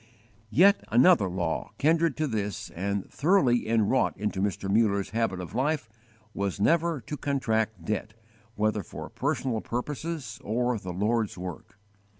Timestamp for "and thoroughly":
2.71-3.67